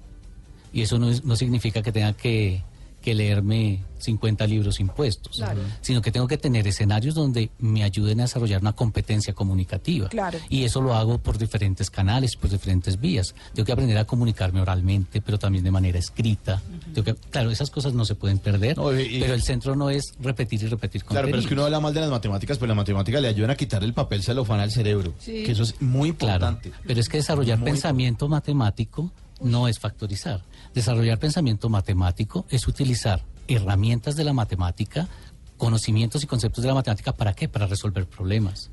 [0.73, 2.63] Y eso no, es- no significa que tenga que,
[3.07, 5.61] que leerme 50 libros impuestos, Claro.
[5.81, 10.09] sino que tengo que tener escenarios donde me ayuden a desarrollar una competencia comunicativa.
[10.09, 10.41] Claro.
[10.49, 13.33] Y eso lo hago por diferentes canales, por diferentes vías.
[13.55, 16.61] Tengo que aprender a comunicarme oralmente, pero también de manera escrita.
[16.93, 19.77] Tengo que- claro, esas cosas no se pueden perder, No, y- y- pero el centro
[19.77, 22.59] no es repetir y repetir Claro, pero es que uno habla mal de las matemáticas,
[22.59, 25.15] pero las matemáticas le ayudan a quitar el papel celofán al cerebro.
[25.21, 25.45] Sí.
[25.45, 26.73] Que eso es muy Claro, importante.
[26.85, 30.43] pero es que desarrollar Muy pensamiento matemático no es factorizar.
[30.75, 35.09] Desarrollar pensamiento matemático es utilizar herramientas de la matemática,
[35.57, 37.49] conocimientos y conceptos de la matemática, ¿para qué?
[37.49, 38.71] Para resolver problemas,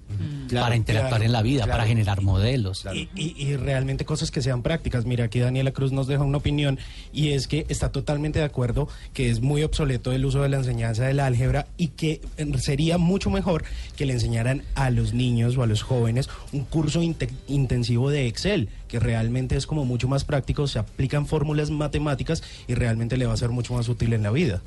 [0.50, 1.78] Claro, para interactuar claro, en la vida, claro.
[1.80, 2.86] para generar modelos.
[2.94, 5.06] Y, y- y realmente cosas que sean prácticas.
[5.06, 6.78] Mira, aquí Daniela Cruz nos deja una opinión
[7.14, 10.58] y es que está totalmente de acuerdo que es muy obsoleto el uso de la
[10.58, 12.22] enseñanza del álgebra y que
[12.60, 13.64] sería mucho mejor
[13.96, 18.28] que le enseñaran a los niños o a los jóvenes un curso inte- intensivo de
[18.28, 23.26] Excel, que realmente es como mucho más práctico, se aplican fórmulas matemáticas y realmente le
[23.26, 24.62] va a ser mucho más útil en la vida.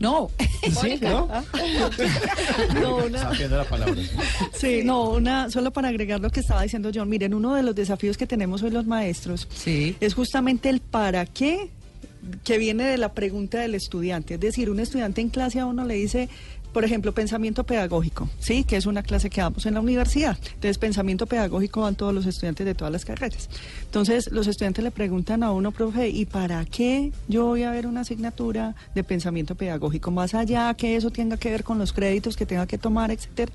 [0.00, 0.30] No,
[0.80, 0.98] ¿Sí?
[1.02, 1.28] ¿No?
[2.80, 3.94] No, una- la palabra.
[4.52, 7.74] Sí, no, una, solo para agregar lo que estaba diciendo John, miren, uno de los
[7.74, 9.96] desafíos que tenemos hoy los maestros Sí.
[10.00, 11.70] es justamente el para qué
[12.44, 14.34] que viene de la pregunta del estudiante.
[14.34, 16.28] Es decir, un estudiante en clase a uno le dice,
[16.78, 18.62] por ejemplo, pensamiento pedagógico, ¿sí?
[18.62, 20.38] Que es una clase que damos en la universidad.
[20.44, 23.48] Entonces, pensamiento pedagógico van todos los estudiantes de todas las carreras.
[23.82, 27.88] Entonces, los estudiantes le preguntan a uno, profe, ¿y para qué yo voy a ver
[27.88, 30.12] una asignatura de pensamiento pedagógico?
[30.12, 33.50] Más allá que eso tenga que ver con los créditos que tenga que tomar, etcétera.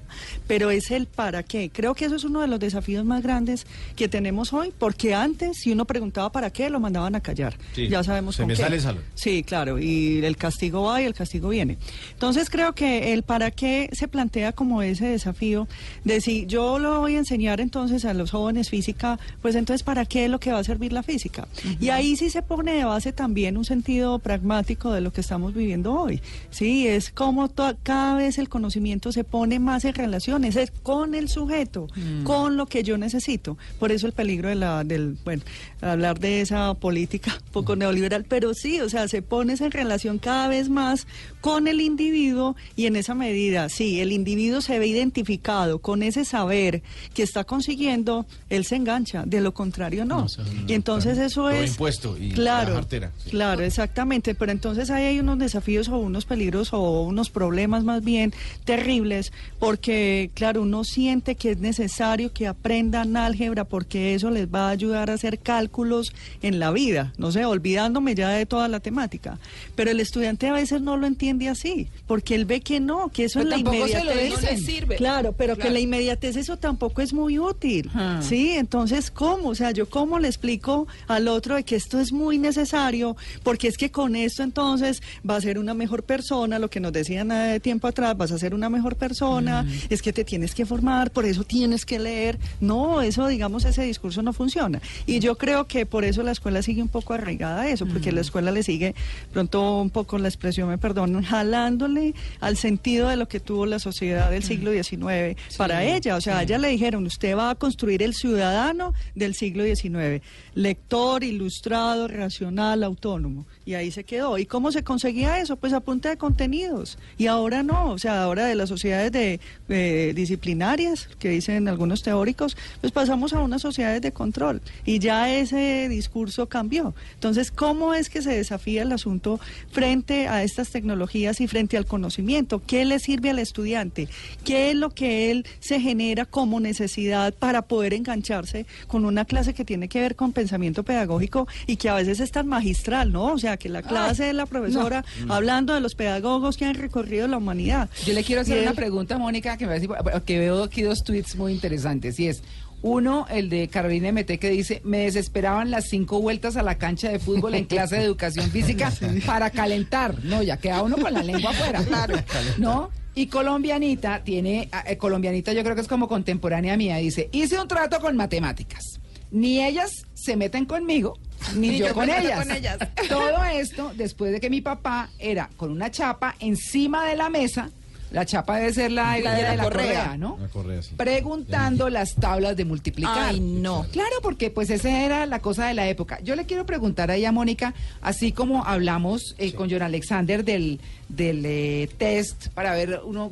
[0.46, 1.70] Pero es el para qué.
[1.74, 5.60] Creo que eso es uno de los desafíos más grandes que tenemos hoy, porque antes,
[5.62, 7.56] si uno preguntaba para qué, lo mandaban a callar.
[7.74, 8.64] Sí, ya sabemos se con me qué.
[8.64, 9.04] sale salón.
[9.16, 11.78] Sí, claro, y el castigo va y el castigo viene.
[12.12, 15.68] Entonces creo que el para qué se plantea como ese desafío
[16.04, 20.06] de si yo lo voy a enseñar entonces a los jóvenes física, pues entonces para
[20.06, 21.48] qué es lo que va a servir la física.
[21.80, 25.54] Y ahí sí se pone de base también un sentido pragmático de lo que estamos
[25.54, 26.22] viviendo hoy.
[26.50, 27.50] Sí, es como
[27.84, 31.88] cada vez el conocimiento se pone más en relaciones, es con el sujeto,
[32.24, 33.58] con lo que yo necesito.
[33.80, 35.44] Por eso el peligro de la, del, bueno,
[35.82, 40.48] hablar de esa política poco neoliberal, pero sí, o sea, se pone en relación cada
[40.48, 41.08] vez más
[41.42, 46.26] con el individuo y en esa medida, sí, el individuo se ve identificado con ese
[46.26, 46.82] saber
[47.14, 50.28] que está consiguiendo, él se engancha, de lo contrario no.
[50.68, 51.72] Y entonces eso es...
[51.72, 53.32] impuesto y claro, la cartera, sí.
[53.32, 58.04] claro, exactamente, pero entonces ahí hay unos desafíos o unos peligros o unos problemas más
[58.04, 58.34] bien
[58.66, 64.68] terribles, porque claro, uno siente que es necesario que aprendan álgebra porque eso les va
[64.68, 68.80] a ayudar a hacer cálculos en la vida, no sé, olvidándome ya de toda la
[68.80, 69.40] temática.
[69.76, 73.26] Pero el estudiante a veces no lo entiende así, porque él ve que no, que
[73.26, 74.96] eso Pero en la tampoco se lo inmediatez sirve.
[74.96, 75.74] Claro, pero que Claro.
[75.74, 77.90] la inmediatez eso tampoco es muy útil.
[78.22, 79.50] Sí, entonces, ¿cómo?
[79.50, 83.68] O sea, yo cómo le explico al otro de que esto es muy necesario, porque
[83.68, 87.30] es que con esto entonces va a ser una mejor persona, lo que nos decían
[87.30, 91.12] de tiempo atrás, vas a ser una mejor persona, es que te tienes que formar,
[91.12, 92.38] por eso tienes que leer.
[92.60, 94.82] No, eso, digamos, ese discurso no funciona.
[95.06, 98.12] Y yo creo que por eso la escuela sigue un poco arraigada a eso, porque
[98.12, 98.96] la escuela le sigue,
[99.32, 103.80] pronto un poco la expresión, me perdonan, jalándole al sentido de lo que tuvo la
[103.80, 106.16] sociedad del siglo XIX para ella.
[106.16, 110.22] O sea, a ella le dijeron, usted va a construir el ciudadano del siglo XIX,
[110.54, 113.46] lector, ilustrado, racional, autónomo.
[113.66, 114.38] Y ahí se quedó.
[114.38, 115.56] ¿Y cómo se conseguía eso?
[115.56, 116.98] Pues a punta de contenidos.
[117.18, 122.04] Y ahora no, o sea, ahora de las sociedades de, eh, disciplinarias, que dicen algunos
[122.04, 124.62] teóricos, pues pasamos a unas sociedades de control.
[124.86, 126.94] Y ya ese discurso cambió.
[127.14, 129.40] Entonces, ¿cómo es que se desafía el asunto
[129.72, 132.60] frente a estas tecnologías y frente al conocimiento?
[132.68, 134.08] ¿Qué le sirve al estudiante?
[134.44, 139.54] ¿Qué es lo que él se genera como necesidad para poder engancharse con una clase
[139.54, 143.26] que tiene que ver con pensamiento pedagógico y que a veces es tan magistral, ¿no?
[143.34, 147.28] O sea, que la clase de la profesora hablando de los pedagogos que han recorrido
[147.28, 147.90] la humanidad.
[148.06, 150.40] Yo le quiero hacer Y él- una pregunta, Mónica, que, me va a decir- que
[150.40, 152.20] veo aquí dos tweets muy interesantes.
[152.20, 152.44] Y es,
[152.84, 157.10] uno, el de Carolina MT, que dice, me desesperaban las cinco vueltas a la cancha
[157.10, 158.92] de fútbol en clase de educación física
[159.26, 160.24] para calentar.
[160.24, 161.82] No, ya queda uno con la lengua afuera.
[161.94, 162.16] Claro.
[162.58, 162.92] ¿No?
[163.16, 167.68] Y colombianita tiene, eh, colombianita yo creo que es como contemporánea mía, dice, hice un
[167.68, 169.00] trato con matemáticas.
[169.32, 171.18] Ni ellas se meten conmigo,
[171.56, 172.40] ni, Ni yo, yo con, ellas.
[172.40, 172.78] con ellas.
[173.10, 177.70] Todo esto después de que mi papá era con una chapa encima de la mesa.
[178.14, 180.16] La chapa debe ser la, La de la correa.
[180.18, 180.38] ¿no?
[180.40, 180.94] La correa, sí.
[180.96, 183.30] Preguntando las tablas de multiplicar.
[183.30, 183.88] Ay, no.
[183.92, 186.20] Claro, porque pues esa era la cosa de la época.
[186.24, 190.80] Yo le quiero preguntar ahí a Mónica, así como hablamos eh, con John Alexander del,
[191.10, 193.32] del eh, test para ver uno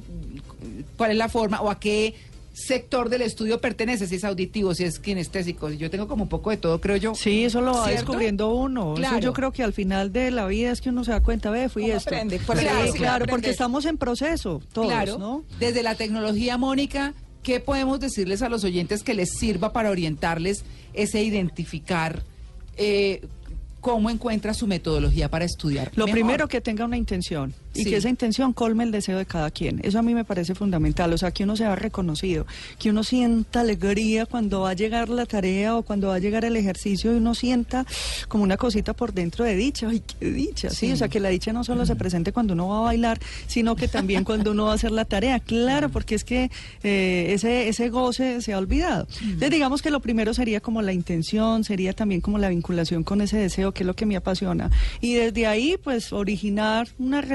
[0.98, 2.16] cuál es la forma o a qué
[2.54, 5.70] sector del estudio pertenece, si es auditivo, si es kinestésico.
[5.70, 7.16] Yo tengo como un poco de todo, creo yo.
[7.16, 8.02] Sí, eso lo va ¿Cierto?
[8.02, 8.94] descubriendo uno.
[8.96, 9.18] Claro.
[9.18, 11.50] Eso yo creo que al final de la vida es que uno se da cuenta,
[11.50, 12.10] ve, fui esto.
[12.10, 13.32] aprende, por claro, sí, claro, aprende.
[13.32, 15.44] porque estamos en proceso, todos, claro, ¿no?
[15.60, 20.66] desde la tecnología, Mónica, ¿qué podemos decirles a los oyentes que les sirva para orientarles
[20.94, 22.24] ese identificar
[22.78, 23.22] eh,
[23.80, 25.92] cómo encuentra su metodología para estudiar?
[25.96, 26.20] Lo mejor?
[26.20, 27.90] primero que tenga una intención y Sí.
[27.90, 29.80] que esa intención colme el deseo de cada quien.
[29.84, 32.46] Eso a mí me parece fundamental, o sea, que uno sea reconocido,
[32.80, 36.46] que uno sienta alegría cuando va a llegar la tarea o cuando va a llegar
[36.46, 37.86] el ejercicio y uno sienta
[38.28, 41.30] como una cosita por dentro de dicha, ay, qué dicha, sí, o sea, que la
[41.30, 44.66] dicha no solo se presente cuando uno va a bailar, sino que también cuando uno
[44.66, 46.50] va a hacer la tarea, claro, porque es que
[46.84, 49.08] eh, ese, ese goce se ha olvidado.
[49.22, 53.22] Entonces, digamos que lo primero sería como la intención, sería también como la vinculación con
[53.22, 54.70] ese deseo, que es lo que me apasiona.
[55.00, 57.28] Y desde ahí, pues, originar unas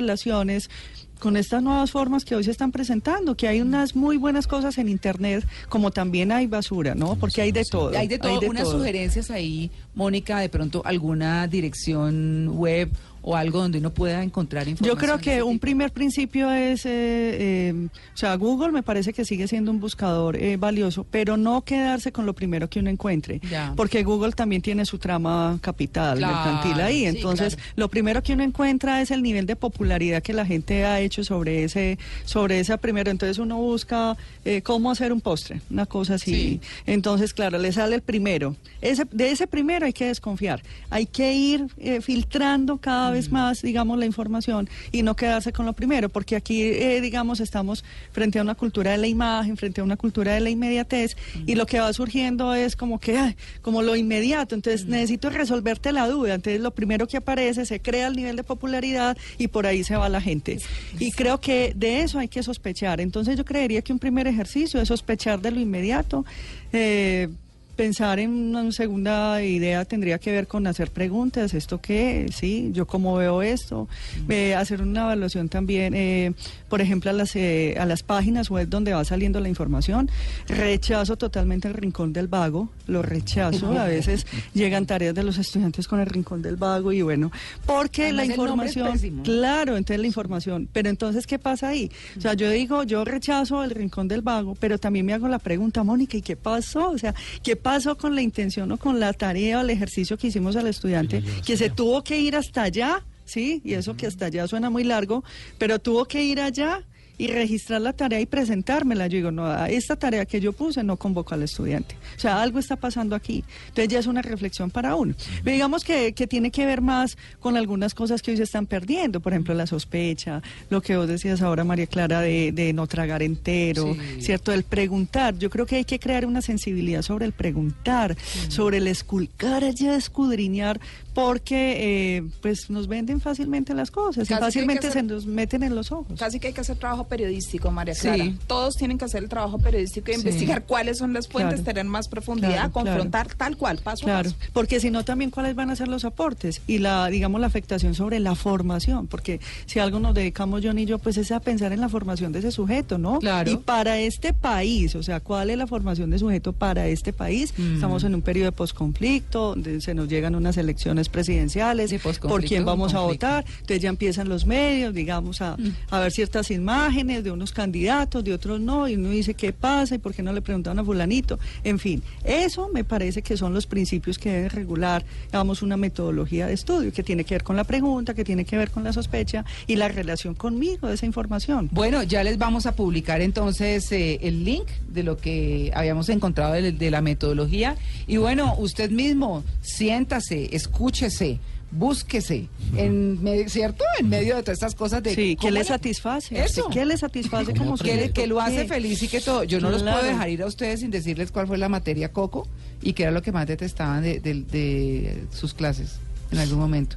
[1.18, 4.76] con estas nuevas formas que hoy se están presentando, que hay unas muy buenas cosas
[4.78, 7.16] en Internet, como también hay basura, ¿no?
[7.16, 7.96] Porque hay de todo.
[7.96, 8.78] Hay de todo, unas todo.
[8.78, 12.90] sugerencias ahí, Mónica, de pronto alguna dirección web
[13.28, 14.96] o algo donde uno pueda encontrar información.
[14.96, 19.24] Yo creo que un primer principio es, eh, eh, o sea, Google me parece que
[19.24, 23.40] sigue siendo un buscador eh, valioso, pero no quedarse con lo primero que uno encuentre,
[23.50, 23.72] Ya.
[23.76, 27.00] porque Google también tiene su trama capital, Claro, mercantil ahí.
[27.00, 27.72] sí, Entonces, claro.
[27.74, 31.24] lo primero que uno encuentra es el nivel de popularidad que la gente ha hecho
[31.24, 33.10] sobre ese, sobre ese primero.
[33.10, 36.32] Entonces, uno busca eh, cómo hacer un postre, una cosa así.
[36.32, 36.60] Sí.
[36.86, 38.54] Entonces, claro, le sale el primero.
[38.80, 40.62] Ese, de ese primero hay que desconfiar.
[40.90, 45.66] Hay que ir eh, filtrando cada vez más, digamos, la información y no quedarse con
[45.66, 49.80] lo primero, porque aquí, eh, digamos, estamos frente a una cultura de la imagen, frente
[49.80, 53.36] a una cultura de la inmediatez y lo que va surgiendo es como que, ay,
[53.62, 54.54] como lo inmediato.
[54.54, 56.34] Entonces, necesito resolverte la duda.
[56.34, 59.96] Entonces, lo primero que aparece, se crea el nivel de popularidad y por ahí se
[59.96, 60.58] va la gente.
[60.98, 63.00] Y creo que de eso hay que sospechar.
[63.00, 66.24] Entonces, yo creería que un primer ejercicio es sospechar de lo inmediato.
[66.72, 67.28] Eh,
[67.76, 72.26] Pensar en una segunda idea tendría que ver con hacer preguntas, ¿esto qué?
[72.34, 73.86] Sí, yo cómo veo esto.
[74.30, 76.32] Eh, hacer una evaluación también, eh,
[76.70, 80.10] por ejemplo, a las, eh, a las páginas web donde va saliendo la información.
[80.48, 83.78] Rechazo totalmente el rincón del vago, lo rechazo.
[83.78, 87.30] A veces llegan tareas de los estudiantes con el rincón del vago y bueno,
[87.66, 89.22] porque Además, la el nombre es información...
[89.22, 90.68] Claro, entonces la información.
[90.72, 91.90] Pero entonces, ¿qué pasa ahí?
[92.16, 95.38] O sea, yo digo, yo rechazo el rincón del vago, pero también me hago la
[95.38, 96.90] pregunta, Mónica, ¿y qué pasó?
[96.90, 100.28] O sea, ¿qué pasó con la intención o con la tarea o el ejercicio que
[100.28, 101.20] hicimos al estudiante?
[101.44, 103.60] Que se tuvo que ir hasta allá, ¿sí?
[103.64, 105.24] Y eso que hasta allá suena muy largo,
[105.58, 106.84] pero tuvo que ir allá
[107.18, 109.06] y registrar la tarea y presentármela.
[109.06, 111.96] Yo digo, no, a esta tarea que yo puse no convoco al estudiante.
[112.16, 113.44] O sea, algo está pasando aquí.
[113.68, 115.14] Entonces ya es una reflexión para uno.
[115.42, 118.66] Pero digamos que, que tiene que ver más con algunas cosas que hoy se están
[118.66, 119.20] perdiendo.
[119.20, 123.22] Por ejemplo, la sospecha, lo que vos decías ahora, María Clara, de, de no tragar
[123.22, 124.22] entero, Sí.
[124.22, 124.52] ¿cierto?
[124.52, 125.38] El preguntar.
[125.38, 128.16] Yo creo que hay que crear una sensibilidad sobre el preguntar,
[128.48, 130.80] sobre el esculcar allá, escudriñar,
[131.16, 135.74] porque eh, pues nos venden fácilmente las cosas Casi fácilmente hacer- se nos meten en
[135.74, 136.18] los ojos.
[136.20, 138.02] Casi que hay que hacer trabajo periodístico, María Sí.
[138.02, 138.32] Clara.
[138.46, 140.20] Todos tienen que hacer el trabajo periodístico y Sí.
[140.20, 141.64] investigar cuáles son las fuentes, Claro.
[141.64, 142.86] tener más profundidad, Claro, claro.
[142.90, 144.36] confrontar tal cual, paso a paso.
[144.52, 147.94] porque si no también cuáles van a ser los aportes y la, digamos, la afectación
[147.94, 151.72] sobre la formación, porque si algo nos dedicamos John y yo, pues es a pensar
[151.72, 153.20] en la formación de ese sujeto, ¿no?
[153.20, 153.50] Claro.
[153.50, 157.54] Y para este país, o sea, ¿cuál es la formación de sujeto para este país?
[157.56, 157.76] Mm.
[157.76, 162.44] Estamos en un periodo de posconflicto, donde se nos llegan unas elecciones presidenciales, De por
[162.44, 165.56] quién vamos a votar, entonces ya empiezan los medios, digamos, a,
[165.90, 169.94] a ver ciertas imágenes de unos candidatos, de otros no, y uno dice qué pasa
[169.94, 171.38] y por qué no le preguntaron a fulanito.
[171.64, 176.46] En fin, eso me parece que son los principios que deben regular, digamos, una metodología
[176.46, 178.92] de estudio que tiene que ver con la pregunta, que tiene que ver con la
[178.92, 181.68] sospecha y la relación conmigo de esa información.
[181.72, 186.54] Bueno, ya les vamos a publicar entonces eh, el link de lo que habíamos encontrado
[186.54, 187.76] de, de la metodología.
[188.06, 190.54] Y bueno, usted mismo, siéntase,
[190.96, 191.38] escúchese,
[191.70, 193.84] búsquese, en medio, ¿cierto?
[193.98, 195.10] En medio de todas estas cosas de...
[195.14, 196.42] Sí, ¿qué ¿cómo le satisface?
[196.42, 196.68] Eso.
[196.70, 198.68] ¿Qué le satisface ¿Cómo como que, que lo hace ¿Qué?
[198.68, 199.44] feliz y que todo.
[199.44, 202.48] Yo no los puedo dejar ir a ustedes sin decirles cuál fue la materia Coco
[202.82, 205.96] y qué era lo que más detestaban de, de- de sus clases
[206.30, 206.96] en algún momento.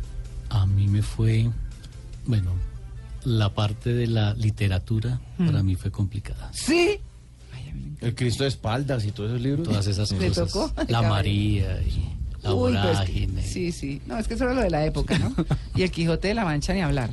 [0.50, 1.50] A mí me fue,
[2.26, 2.54] bueno,
[3.24, 5.46] la parte de la literatura Mm.
[5.46, 6.50] para mí fue complicada.
[6.54, 7.00] Sí.
[8.02, 9.68] El Cristo de espaldas y todos esos libros.
[9.68, 10.52] Todas esas ¿Le cosas.
[10.52, 10.72] tocó?
[10.88, 12.10] La María y
[12.44, 13.44] la Uy, pero es que- vorágine.
[13.44, 14.02] sí, sí.
[14.06, 15.34] No, es que era lo de la época, ¿no?
[15.76, 17.10] Y el Quijote de la Mancha ni hablar.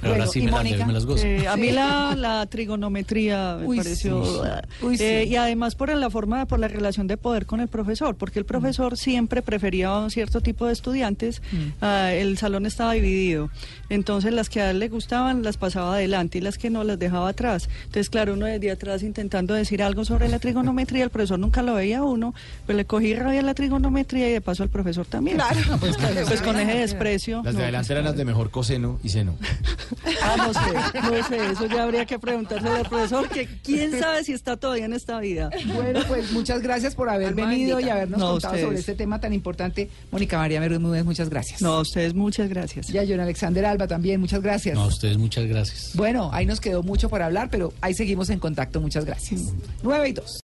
[0.00, 0.86] Pero ahora sí ¿y me, la- Mónica?
[0.86, 1.26] me las gozo.
[1.26, 4.24] Eh, a mí la, la trigonometría me Uy, pareció...
[4.24, 4.40] sí.
[4.82, 5.30] Uy, eh, sí.
[5.32, 8.44] Y además por la forma, por la relación de poder con el profesor, porque el
[8.44, 11.56] profesor siempre prefería a un cierto tipo de estudiantes, Mm.
[11.80, 13.50] ah, el salón estaba dividido,
[13.88, 16.98] entonces las que a él le gustaban las pasaba adelante y las que no las
[16.98, 17.68] dejaba atrás.
[17.84, 21.74] Entonces, claro, uno desde atrás intentando decir algo sobre la trigonometría, el profesor nunca lo
[21.74, 22.34] veía a uno,
[22.66, 25.36] pues le cogí rabia a la trigonometría y de paso al profesor también.
[25.38, 25.58] Claro.
[25.80, 27.42] pues, pues con ese desprecio.
[27.42, 29.36] Las de no, adelante pues, eran las de mejor coseno y seno.
[30.22, 34.24] Ah, no sé, no sé, eso ya habría que preguntárselo al profesor, que quién sabe
[34.24, 35.50] si está todavía en esta vida.
[35.74, 37.88] Bueno, pues muchas gracias por haber Alma venido bendita.
[37.88, 38.64] y habernos No, contado ustedes.
[38.66, 39.90] sobre este tema tan importante.
[40.10, 41.62] Mónica María Bermúdez, muchas gracias.
[41.62, 42.90] No, a ustedes muchas gracias.
[42.90, 44.74] Y a John Alexander Alba también, muchas gracias.
[44.74, 45.92] No, a ustedes muchas gracias.
[45.94, 48.80] Bueno, ahí nos quedó mucho por hablar, pero ahí seguimos en contacto.
[48.80, 49.42] Muchas gracias.
[49.82, 50.40] 9 y 2.